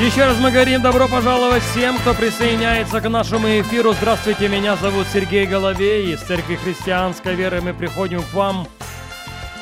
Еще 0.00 0.24
раз 0.24 0.38
мы 0.40 0.50
говорим 0.50 0.80
добро 0.80 1.08
пожаловать 1.08 1.62
всем, 1.62 1.98
кто 1.98 2.14
присоединяется 2.14 3.02
к 3.02 3.08
нашему 3.10 3.48
эфиру. 3.60 3.92
Здравствуйте, 3.92 4.48
меня 4.48 4.76
зовут 4.76 5.06
Сергей 5.12 5.44
Головей. 5.44 6.14
Из 6.14 6.20
Церкви 6.20 6.56
Христианской 6.56 7.34
Веры 7.34 7.60
мы 7.60 7.74
приходим 7.74 8.22
к 8.22 8.32
вам 8.32 8.66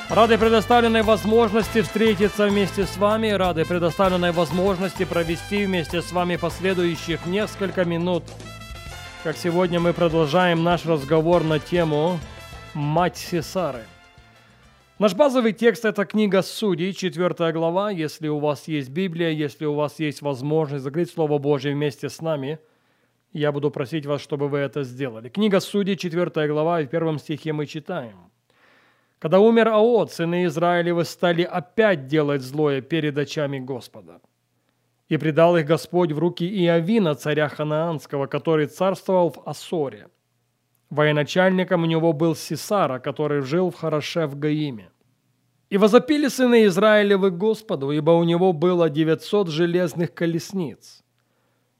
Рады 0.09 0.38
предоставленной 0.38 1.02
возможности 1.02 1.82
встретиться 1.82 2.46
вместе 2.46 2.87
с 2.87 2.96
вами, 2.96 3.30
рады 3.30 3.65
предоставленной 3.65 4.30
возможности 4.30 5.05
провести 5.05 5.66
вместе 5.66 6.01
с 6.01 6.12
вами 6.12 6.37
последующих 6.37 7.27
несколько 7.27 7.84
минут. 7.84 8.23
Как 9.24 9.37
сегодня 9.37 9.80
мы 9.80 9.93
продолжаем 9.93 10.62
наш 10.62 10.87
разговор 10.87 11.43
на 11.43 11.59
тему 11.59 12.20
«Мать 12.74 13.18
Сесары». 13.18 13.84
Наш 14.98 15.15
базовый 15.15 15.52
текст– 15.52 15.84
это 15.84 16.05
книга 16.05 16.43
Судей, 16.43 16.93
4 16.93 17.52
глава. 17.52 17.93
Если 17.93 18.27
у 18.27 18.41
вас 18.41 18.66
есть 18.66 18.91
Библия, 18.91 19.30
если 19.30 19.65
у 19.65 19.74
вас 19.74 20.01
есть 20.01 20.23
возможность 20.23 20.83
закрыть 20.83 21.09
Слово 21.09 21.38
Божье 21.38 21.73
вместе 21.73 22.09
с 22.09 22.21
нами, 22.21 22.59
я 23.33 23.52
буду 23.52 23.71
просить 23.71 24.07
вас, 24.07 24.21
чтобы 24.21 24.49
вы 24.49 24.59
это 24.59 24.82
сделали. 24.82 25.29
Книга 25.29 25.60
Судей, 25.60 25.96
4 25.96 26.49
глава, 26.49 26.80
и 26.80 26.87
в 26.87 26.90
первом 26.90 27.21
стихе 27.21 27.52
мы 27.52 27.66
читаем. 27.66 28.16
«Когда 29.21 29.38
умер 29.38 29.68
Аот, 29.68 30.10
сыны 30.10 30.46
Израилевы 30.46 31.05
стали 31.05 31.43
опять 31.45 32.09
делать 32.09 32.43
злое 32.43 32.80
перед 32.80 33.16
очами 33.16 33.60
Господа. 33.60 34.21
И 35.09 35.16
предал 35.16 35.57
их 35.57 35.65
Господь 35.65 36.10
в 36.10 36.18
руки 36.18 36.45
Иовина, 36.45 37.15
царя 37.15 37.49
Ханаанского, 37.49 38.27
который 38.27 38.66
царствовал 38.66 39.30
в 39.30 39.49
Ассоре– 39.49 40.09
Военачальником 40.90 41.82
у 41.82 41.86
него 41.86 42.12
был 42.12 42.34
Сисара, 42.34 42.98
который 42.98 43.42
жил 43.42 43.70
в 43.70 43.76
Хороше 43.76 44.26
в 44.26 44.38
Гаиме. 44.38 44.90
И 45.68 45.76
возопили 45.76 46.28
сыны 46.28 46.64
Израилевы 46.64 47.30
Господу, 47.30 47.90
ибо 47.90 48.12
у 48.12 48.24
него 48.24 48.54
было 48.54 48.88
девятьсот 48.88 49.48
железных 49.48 50.14
колесниц, 50.14 51.02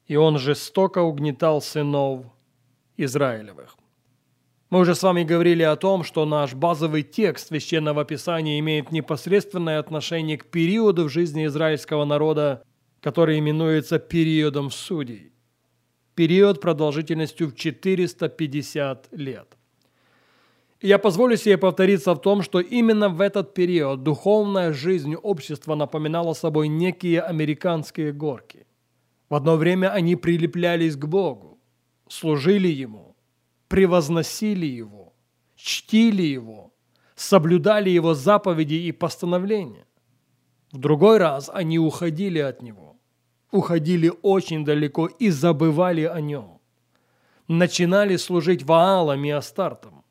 и 0.05 0.15
он 0.15 0.37
жестоко 0.37 0.99
угнетал 0.99 1.59
сынов 1.59 2.25
Израилевых. 2.97 3.75
Мы 4.69 4.79
уже 4.79 4.93
с 4.93 5.01
вами 5.01 5.23
говорили 5.23 5.63
о 5.63 5.75
том, 5.75 6.03
что 6.03 6.25
наш 6.25 6.53
базовый 6.53 7.01
текст 7.01 7.47
Священного 7.47 8.05
Писания 8.05 8.59
имеет 8.59 8.91
непосредственное 8.91 9.79
отношение 9.79 10.37
к 10.37 10.45
периоду 10.45 11.05
в 11.05 11.09
жизни 11.09 11.47
израильского 11.47 12.05
народа, 12.05 12.61
который 13.01 13.39
именуется 13.39 13.97
периодом 13.97 14.69
судей 14.69 15.33
период 16.19 16.59
продолжительностью 16.59 17.47
в 17.47 17.55
450 17.55 19.07
лет. 19.11 19.57
я 20.81 20.97
позволю 20.97 21.37
себе 21.37 21.57
повториться 21.57 22.13
в 22.13 22.19
том, 22.19 22.41
что 22.41 22.59
именно 22.59 23.07
в 23.07 23.21
этот 23.21 23.53
период 23.53 24.03
духовная 24.03 24.73
жизнь 24.73 25.15
общества 25.15 25.75
напоминала 25.75 26.33
собой 26.33 26.67
некие 26.67 27.21
американские 27.21 28.11
горки. 28.11 28.65
В 29.29 29.35
одно 29.35 29.55
время 29.55 29.93
они 29.93 30.17
прилеплялись 30.17 30.97
к 30.97 31.05
Богу, 31.05 31.57
служили 32.09 32.67
Ему, 32.67 33.15
превозносили 33.69 34.65
Его, 34.65 35.13
чтили 35.55 36.23
Его, 36.23 36.73
соблюдали 37.15 37.89
Его 37.89 38.13
заповеди 38.13 38.75
и 38.75 38.91
постановления. 38.91 39.85
В 40.73 40.79
другой 40.79 41.17
раз 41.17 41.49
они 41.53 41.79
уходили 41.79 42.39
от 42.39 42.61
Него 42.61 42.98
уходили 43.51 44.11
очень 44.21 44.63
далеко 44.65 45.07
и 45.07 45.29
забывали 45.29 46.03
о 46.03 46.21
нем. 46.21 46.59
Начинали 47.47 48.15
служить 48.17 48.63
Ваалам 48.63 49.23
и 49.25 49.29
Астартам. 49.29 50.03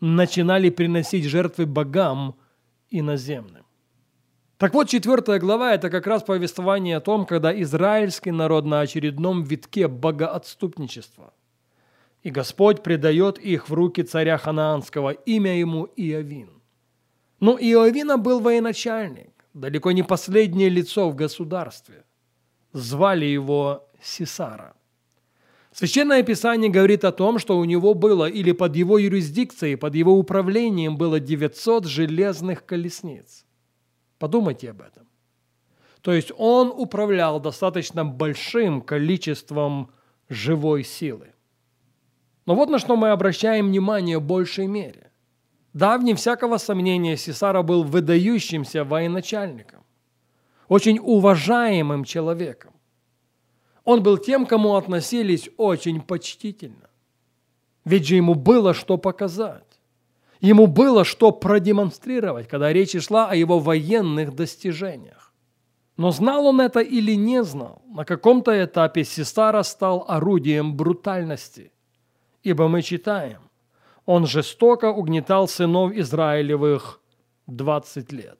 Начинали 0.00 0.70
приносить 0.70 1.24
жертвы 1.24 1.66
богам 1.66 2.36
иноземным. 2.90 3.64
Так 4.58 4.74
вот, 4.74 4.88
четвертая 4.88 5.38
глава– 5.38 5.74
это 5.74 5.90
как 5.90 6.06
раз 6.06 6.22
повествование 6.22 6.98
о 6.98 7.00
том, 7.00 7.26
когда 7.26 7.58
израильский 7.62 8.30
народ 8.30 8.66
на 8.66 8.80
очередном 8.80 9.42
витке 9.42 9.88
богоотступничества. 9.88 11.32
И 12.22 12.30
Господь 12.30 12.82
предает 12.82 13.38
их 13.38 13.68
в 13.68 13.74
руки 13.74 14.02
царя 14.02 14.38
Ханаанского, 14.38 15.10
имя 15.10 15.58
ему 15.58 15.86
Иовин. 15.96 16.62
Но 17.40 17.58
Иовина 17.58 18.16
был 18.16 18.40
военачальник, 18.40 19.32
далеко 19.54 19.90
не 19.92 20.02
последнее 20.02 20.68
лицо 20.68 21.10
в 21.10 21.14
государстве– 21.14 22.04
звали 22.74 23.24
его 23.24 23.88
Сесара. 24.02 24.74
Священное 25.72 26.22
Писание 26.22 26.70
говорит 26.70 27.04
о 27.04 27.12
том, 27.12 27.38
что 27.38 27.58
у 27.58 27.64
него 27.64 27.94
было 27.94 28.28
или 28.28 28.52
под 28.52 28.76
его 28.76 28.98
юрисдикцией, 28.98 29.76
под 29.76 29.94
его 29.94 30.12
управлением 30.12 30.96
было 30.96 31.18
900 31.18 31.86
железных 31.86 32.64
колесниц. 32.66 33.46
Подумайте 34.18 34.70
об 34.70 34.82
этом. 34.82 35.08
То 36.00 36.12
есть 36.12 36.30
он 36.36 36.68
управлял 36.68 37.40
достаточно 37.40 38.04
большим 38.04 38.82
количеством 38.82 39.90
живой 40.28 40.84
силы. 40.84 41.32
Но 42.46 42.54
вот 42.54 42.68
на 42.68 42.78
что 42.78 42.94
мы 42.94 43.10
обращаем 43.10 43.68
внимание 43.68 44.18
в 44.18 44.22
большей 44.22 44.66
мере. 44.66 45.10
Да, 45.72 45.96
вне 45.98 46.14
всякого 46.14 46.58
сомнения, 46.58 47.16
Сесара 47.16 47.62
был 47.62 47.82
выдающимся 47.82 48.84
военачальником 48.84 49.83
очень 50.68 50.98
уважаемым 50.98 52.04
человеком. 52.04 52.72
Он 53.84 54.02
был 54.02 54.18
тем, 54.18 54.46
кому 54.46 54.76
относились 54.76 55.50
очень 55.56 56.00
почтительно. 56.00 56.88
Ведь 57.84 58.06
же 58.06 58.16
ему 58.16 58.34
было 58.34 58.72
что 58.72 58.96
показать. 58.96 59.80
Ему 60.40 60.66
было 60.66 61.04
что 61.04 61.32
продемонстрировать, 61.32 62.48
когда 62.48 62.72
речь 62.72 63.00
шла 63.02 63.28
о 63.28 63.34
его 63.34 63.58
военных 63.58 64.34
достижениях. 64.34 65.32
Но 65.96 66.10
знал 66.10 66.46
он 66.46 66.60
это 66.60 66.80
или 66.80 67.14
не 67.14 67.44
знал, 67.44 67.82
на 67.86 68.04
каком-то 68.04 68.64
этапе 68.64 69.04
Сесара 69.04 69.62
стал 69.62 70.04
орудием 70.08 70.76
брутальности. 70.76 71.72
Ибо 72.42 72.68
мы 72.68 72.82
читаем, 72.82 73.42
он 74.04 74.26
жестоко 74.26 74.90
угнетал 74.90 75.46
сынов 75.46 75.92
Израилевых 75.92 77.00
20 77.46 78.12
лет. 78.12 78.38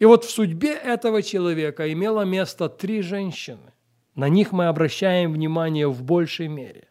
И 0.00 0.06
вот 0.06 0.24
в 0.24 0.30
судьбе 0.30 0.72
этого 0.72 1.22
человека 1.22 1.92
имело 1.92 2.22
место 2.22 2.70
три 2.70 3.02
женщины. 3.02 3.72
На 4.14 4.30
них 4.30 4.50
мы 4.50 4.66
обращаем 4.66 5.34
внимание 5.34 5.86
в 5.86 6.02
большей 6.02 6.48
мере. 6.48 6.88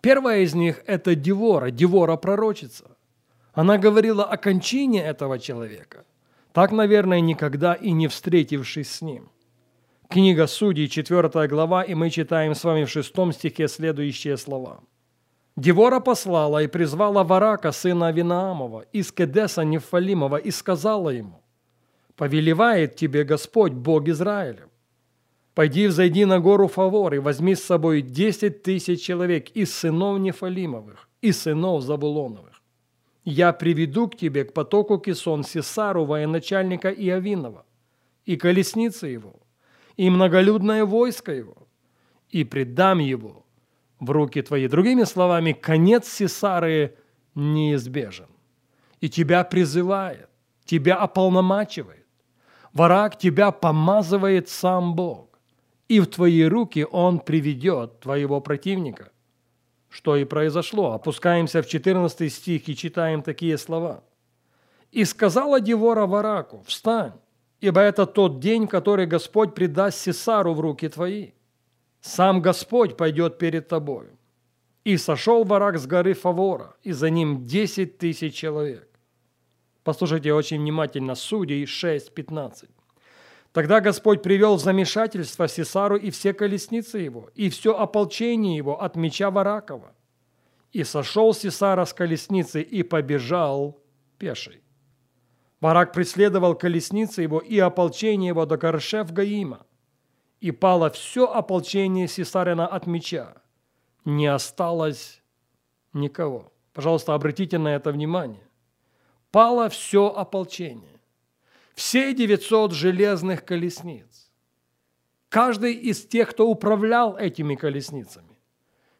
Первая 0.00 0.40
из 0.40 0.54
них– 0.54 0.82
это 0.86 1.14
Девора, 1.14 1.70
Девора-пророчица. 1.70 2.96
Она 3.52 3.76
говорила 3.76 4.24
о 4.24 4.38
кончине 4.38 5.04
этого 5.04 5.38
человека, 5.38 6.06
так, 6.52 6.72
наверное, 6.72 7.20
никогда 7.20 7.74
и 7.74 7.92
не 7.92 8.08
встретившись 8.08 8.90
с 8.90 9.02
ним. 9.02 9.30
Книга 10.08 10.46
Судей, 10.46 10.88
4 10.88 11.48
глава, 11.48 11.82
и 11.82 11.94
мы 11.94 12.08
читаем 12.08 12.54
с 12.54 12.64
вами 12.64 12.84
в 12.84 12.90
шестом 12.90 13.32
стихе 13.32 13.68
следующие 13.68 14.38
слова. 14.38 14.80
Девора 15.56 16.00
послала 16.00 16.62
и 16.62 16.66
призвала 16.66 17.24
Варака, 17.24 17.72
сына 17.72 18.08
Авинаамова, 18.08 18.86
из 18.92 19.12
Кедеса 19.12 19.64
Нефалимова, 19.64 20.36
и 20.36 20.50
сказала 20.50 21.10
ему, 21.10 21.41
повелевает 22.16 22.96
тебе 22.96 23.24
Господь, 23.24 23.72
Бог 23.72 24.08
Израилев. 24.08 24.68
Пойди 25.54 25.86
взойди 25.86 26.24
на 26.24 26.40
гору 26.40 26.66
Фавор 26.66 27.14
и 27.14 27.18
возьми 27.18 27.54
с 27.54 27.62
собой 27.62 28.00
десять 28.00 28.62
тысяч 28.62 29.02
человек 29.02 29.50
из 29.50 29.74
сынов 29.74 30.18
Нефалимовых, 30.18 31.08
и 31.20 31.32
сынов 31.32 31.82
Забулоновых. 31.82 32.62
Я 33.24 33.52
приведу 33.52 34.08
к 34.08 34.16
тебе 34.16 34.44
к 34.44 34.52
потоку 34.52 34.98
Кисон 34.98 35.44
Сесару, 35.44 36.04
военачальника 36.04 36.90
Иовинова, 36.90 37.64
и 38.24 38.36
колесницы 38.36 39.06
его, 39.06 39.40
и 39.96 40.10
многолюдное 40.10 40.84
войско 40.84 41.32
его, 41.32 41.68
и 42.30 42.44
предам 42.44 42.98
его 42.98 43.44
в 44.00 44.10
руки 44.10 44.42
твои. 44.42 44.68
Другими 44.68 45.04
словами, 45.04 45.52
конец 45.52 46.08
Сесары 46.08 46.96
неизбежен. 47.34 48.28
И 49.00 49.08
тебя 49.08 49.44
призывает, 49.44 50.28
тебя 50.64 50.96
ополномачивает 50.96 52.01
Враг 52.72 53.18
тебя 53.18 53.50
помазывает 53.50 54.48
сам 54.48 54.94
Бог, 54.94 55.38
и 55.88 56.00
в 56.00 56.06
твои 56.06 56.44
руки 56.44 56.86
Он 56.90 57.20
приведет 57.20 58.00
твоего 58.00 58.40
противника. 58.40 59.12
Что 59.90 60.16
и 60.16 60.24
произошло. 60.24 60.92
Опускаемся 60.92 61.60
в 61.60 61.68
14 61.68 62.32
стих 62.32 62.68
и 62.68 62.76
читаем 62.76 63.22
такие 63.22 63.58
слова. 63.58 64.02
«И 64.90 65.04
сказала 65.04 65.60
Девора 65.60 66.06
Вараку, 66.06 66.62
встань, 66.66 67.12
ибо 67.60 67.80
это 67.80 68.06
тот 68.06 68.40
день, 68.40 68.66
который 68.66 69.06
Господь 69.06 69.54
предаст 69.54 69.98
Сесару 69.98 70.54
в 70.54 70.60
руки 70.60 70.88
твои. 70.88 71.32
Сам 72.00 72.40
Господь 72.40 72.96
пойдет 72.96 73.38
перед 73.38 73.68
тобою. 73.68 74.18
И 74.84 74.96
сошел 74.96 75.44
барак 75.44 75.78
с 75.78 75.86
горы 75.86 76.14
Фавора, 76.14 76.74
и 76.82 76.92
за 76.92 77.10
ним 77.10 77.46
десять 77.46 77.98
тысяч 77.98 78.34
человек. 78.34 78.91
Послушайте 79.84 80.32
очень 80.32 80.60
внимательно, 80.60 81.14
Судей 81.14 81.64
6.15. 81.64 82.68
Тогда 83.52 83.80
Господь 83.80 84.22
привел 84.22 84.56
в 84.56 84.60
замешательство 84.60 85.46
Сесару 85.46 85.96
и 85.96 86.10
все 86.10 86.32
колесницы 86.32 86.98
его, 86.98 87.30
и 87.34 87.50
все 87.50 87.76
ополчение 87.76 88.56
его 88.56 88.80
от 88.80 88.96
меча 88.96 89.30
Варакова. 89.30 89.92
И 90.72 90.84
сошел 90.84 91.34
Сесара 91.34 91.84
с 91.84 91.92
колесницы 91.92 92.62
и 92.62 92.82
побежал 92.82 93.78
пеший. 94.18 94.62
Варак 95.60 95.92
преследовал 95.92 96.54
колесницы 96.54 97.22
его 97.22 97.40
и 97.40 97.58
ополчение 97.58 98.28
его 98.28 98.46
до 98.46 98.56
Каршев 98.56 99.12
Гаима. 99.12 99.66
И 100.40 100.50
пало 100.50 100.90
все 100.90 101.26
ополчение 101.26 102.08
Сесарина 102.08 102.66
от 102.66 102.86
меча. 102.86 103.34
Не 104.04 104.26
осталось 104.26 105.22
никого. 105.92 106.52
Пожалуйста, 106.72 107.14
обратите 107.14 107.58
на 107.58 107.68
это 107.68 107.92
внимание. 107.92 108.42
Пало 109.32 109.70
все 109.70 110.08
ополчение. 110.08 111.00
Все 111.74 112.14
900 112.14 112.72
железных 112.72 113.44
колесниц. 113.46 114.30
Каждый 115.30 115.72
из 115.72 116.06
тех, 116.06 116.30
кто 116.30 116.48
управлял 116.48 117.16
этими 117.16 117.54
колесницами, 117.54 118.38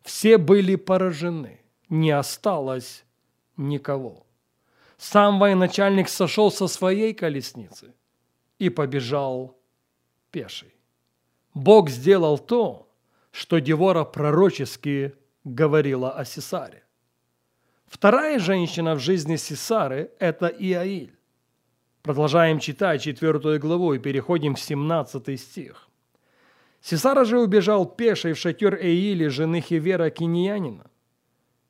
все 0.02 0.38
были 0.38 0.76
поражены. 0.76 1.60
Не 1.90 2.12
осталось 2.12 3.04
никого. 3.58 4.26
Сам 4.96 5.38
военачальник 5.38 6.08
сошел 6.08 6.50
со 6.50 6.66
своей 6.66 7.12
колесницы 7.12 7.92
и 8.58 8.70
побежал 8.70 9.58
пеший. 10.30 10.74
Бог 11.52 11.90
сделал 11.90 12.38
то, 12.38 12.88
что 13.32 13.58
Девора 13.58 14.04
пророчески 14.04 15.14
говорила 15.44 16.10
о 16.10 16.24
Сесаре. 16.24 16.81
Вторая 17.92 18.38
женщина 18.38 18.94
в 18.94 19.00
жизни 19.00 19.36
Сесары– 19.36 20.10
это 20.18 20.46
Иаиль. 20.46 21.14
Продолжаем 22.02 22.58
читать 22.58 23.02
четвертую 23.02 23.60
главу 23.60 23.92
и 23.92 23.98
переходим 23.98 24.54
в 24.54 24.60
17 24.60 25.38
стих. 25.38 25.90
Сесара 26.80 27.26
же 27.26 27.38
убежал 27.38 27.84
пешей 27.84 28.32
в 28.32 28.38
шатер 28.38 28.76
Эили, 28.76 29.26
жены 29.26 29.60
Хивера 29.60 30.08
Киньянина, 30.08 30.86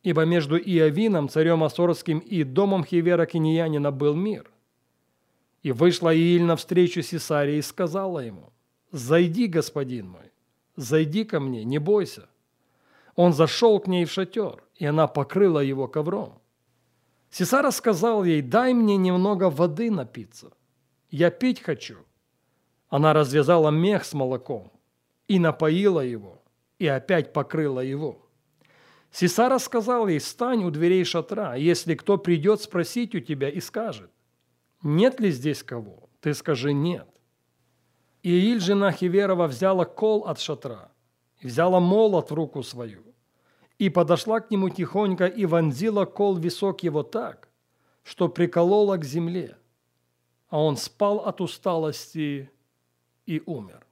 ибо 0.04 0.24
между 0.24 0.56
Иовином, 0.56 1.28
царем 1.28 1.64
Асорским, 1.64 2.20
и 2.20 2.44
домом 2.44 2.84
Хивера 2.84 3.26
Киньянина 3.26 3.90
был 3.90 4.14
мир. 4.14 4.48
И 5.64 5.72
вышла 5.72 6.14
Ииль 6.14 6.44
навстречу 6.44 7.02
Сесаре 7.02 7.58
и 7.58 7.62
сказала 7.62 8.20
ему, 8.20 8.52
«Зайди, 8.92 9.48
господин 9.48 10.10
мой, 10.10 10.30
зайди 10.76 11.24
ко 11.24 11.40
мне, 11.40 11.64
не 11.64 11.78
бойся». 11.78 12.28
Он 13.14 13.32
зашел 13.32 13.78
к 13.80 13.86
ней 13.86 14.04
в 14.04 14.10
шатер, 14.10 14.62
и 14.76 14.86
она 14.86 15.06
покрыла 15.06 15.60
его 15.60 15.88
ковром. 15.88 16.40
Сесара 17.30 17.70
сказал 17.70 18.24
ей, 18.24 18.42
«Дай 18.42 18.74
мне 18.74 18.96
немного 18.96 19.50
воды 19.50 19.90
напиться, 19.90 20.52
я 21.10 21.30
пить 21.30 21.60
хочу». 21.60 21.96
Она 22.88 23.14
развязала 23.14 23.70
мех 23.70 24.04
с 24.04 24.12
молоком 24.12 24.70
и 25.26 25.38
напоила 25.38 26.00
его, 26.00 26.42
и 26.78 26.86
опять 26.86 27.32
покрыла 27.32 27.80
его. 27.80 28.28
Сесара 29.10 29.58
сказал 29.58 30.08
ей, 30.08 30.20
стань 30.20 30.64
у 30.64 30.70
дверей 30.70 31.04
шатра, 31.04 31.54
если 31.54 31.94
кто 31.94 32.18
придет 32.18 32.60
спросить 32.60 33.14
у 33.14 33.20
тебя 33.20 33.48
и 33.48 33.60
скажет, 33.60 34.10
нет 34.82 35.20
ли 35.20 35.30
здесь 35.30 35.62
кого, 35.62 36.10
ты 36.20 36.34
скажи 36.34 36.72
нет. 36.74 37.08
Ииль, 38.22 38.60
жена 38.60 38.92
Хиверова, 38.92 39.46
взяла 39.46 39.84
кол 39.84 40.26
от 40.26 40.38
шатра, 40.38 40.91
и 40.91 40.91
взяла 41.42 41.80
молот 41.80 42.30
в 42.30 42.34
руку 42.34 42.62
свою, 42.62 43.02
и 43.78 43.88
подошла 43.88 44.40
к 44.40 44.50
нему 44.50 44.68
тихонько 44.68 45.26
и 45.26 45.46
вонзила 45.46 46.04
кол 46.04 46.36
висок 46.36 46.82
его 46.82 47.02
так, 47.02 47.48
что 48.02 48.28
приколола 48.28 48.96
к 48.96 49.04
земле, 49.04 49.56
а 50.48 50.60
он 50.60 50.76
спал 50.76 51.18
от 51.18 51.40
усталости 51.40 52.50
и 53.26 53.42
умер. 53.46 53.86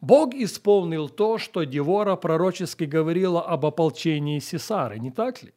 Бог 0.00 0.34
исполнил 0.34 1.08
то, 1.08 1.38
что 1.38 1.62
Девора 1.62 2.16
пророчески 2.16 2.84
говорила 2.84 3.40
об 3.40 3.64
ополчении 3.66 4.40
Сесары, 4.40 4.98
не 4.98 5.12
так 5.12 5.42
ли? 5.42 5.54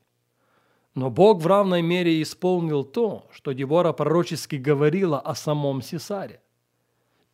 Но 0.94 1.10
Бог 1.10 1.42
в 1.42 1.48
равной 1.48 1.82
мере 1.82 2.22
исполнил 2.22 2.84
то, 2.84 3.28
что 3.32 3.54
Девора 3.54 3.92
пророчески 3.92 4.56
говорила 4.56 5.20
о 5.20 5.36
самом 5.36 5.82
Сесаре. 5.82 6.42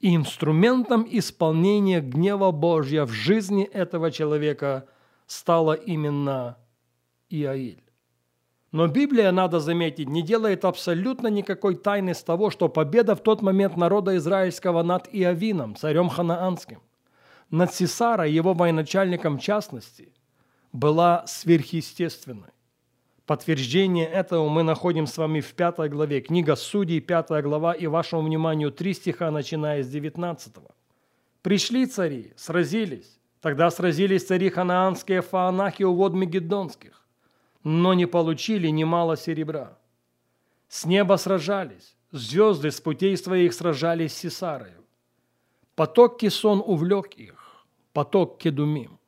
И 0.01 0.15
инструментом 0.15 1.07
исполнения 1.09 2.01
гнева 2.01 2.49
Божья 2.49 3.05
в 3.05 3.11
жизни 3.11 3.63
этого 3.63 4.09
человека 4.09 4.87
стала 5.27 5.73
именно 5.73 6.57
Иаиль. 7.29 7.83
Но 8.71 8.87
Библия, 8.87 9.31
надо 9.31 9.59
заметить, 9.59 10.09
не 10.09 10.23
делает 10.23 10.65
абсолютно 10.65 11.27
никакой 11.27 11.75
тайны 11.75 12.15
с 12.15 12.23
того, 12.23 12.49
что 12.49 12.67
победа 12.67 13.15
в 13.15 13.21
тот 13.21 13.43
момент 13.43 13.77
народа 13.77 14.17
израильского 14.17 14.81
над 14.81 15.07
Иовином, 15.11 15.75
царем 15.75 16.09
ханаанским, 16.09 16.81
над 17.51 17.71
Сесарой, 17.71 18.31
его 18.31 18.53
военачальником 18.53 19.37
в 19.37 19.41
частности, 19.41 20.13
была 20.73 21.27
сверхъестественной. 21.27 22.49
Подтверждение 23.31 24.07
этого 24.07 24.49
мы 24.49 24.61
находим 24.61 25.07
с 25.07 25.17
вами 25.17 25.39
в 25.39 25.53
пятой 25.53 25.87
главе. 25.87 26.19
Книга 26.19 26.57
Судей, 26.57 26.99
пятая 26.99 27.41
глава, 27.41 27.71
и 27.71 27.87
вашему 27.87 28.23
вниманию 28.23 28.73
три 28.73 28.93
стиха, 28.93 29.31
начиная 29.31 29.83
с 29.83 29.87
19. 29.87 30.53
«Пришли 31.41 31.85
цари, 31.85 32.33
сразились. 32.35 33.21
Тогда 33.39 33.71
сразились 33.71 34.27
цари 34.27 34.49
ханаанские 34.49 35.21
в 35.21 35.29
Фаанахе 35.29 35.85
у 35.85 35.93
вод 35.93 36.13
Мегедонских, 36.13 37.07
но 37.63 37.93
не 37.93 38.05
получили 38.05 38.67
немало 38.67 39.15
серебра. 39.15 39.77
С 40.67 40.83
неба 40.85 41.15
сражались, 41.15 41.95
звезды 42.11 42.69
с 42.69 42.81
путей 42.81 43.15
своих 43.15 43.53
сражались 43.53 44.11
с 44.11 44.17
Сесарою. 44.17 44.83
Поток 45.75 46.19
Кисон 46.19 46.61
увлек 46.65 47.13
их, 47.13 47.65
поток 47.93 48.39
Кедумим. 48.39 48.99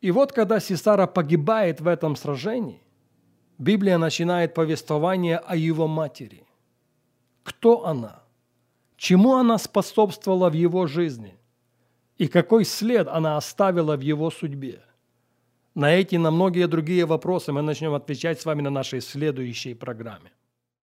И 0.00 0.12
вот 0.12 0.32
когда 0.32 0.60
Сесара 0.60 1.06
погибает 1.06 1.82
в 1.82 1.88
этом 1.88 2.16
сражении, 2.16 2.87
Библия 3.58 3.98
начинает 3.98 4.54
повествование 4.54 5.38
о 5.38 5.56
его 5.56 5.88
матери. 5.88 6.44
Кто 7.42 7.86
она? 7.86 8.22
Чему 8.96 9.34
она 9.34 9.58
способствовала 9.58 10.48
в 10.48 10.52
его 10.52 10.86
жизни? 10.86 11.34
И 12.18 12.28
какой 12.28 12.64
след 12.64 13.08
она 13.08 13.36
оставила 13.36 13.96
в 13.96 14.00
его 14.00 14.30
судьбе? 14.30 14.82
На 15.74 15.92
эти 15.92 16.16
и 16.16 16.18
на 16.18 16.30
многие 16.30 16.66
другие 16.66 17.04
вопросы 17.04 17.52
мы 17.52 17.62
начнем 17.62 17.94
отвечать 17.94 18.40
с 18.40 18.44
вами 18.44 18.62
на 18.62 18.70
нашей 18.70 19.00
следующей 19.00 19.74
программе. 19.74 20.32